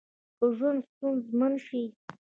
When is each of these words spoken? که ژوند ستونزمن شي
که 0.37 0.45
ژوند 0.57 0.81
ستونزمن 0.91 1.53
شي 1.65 1.81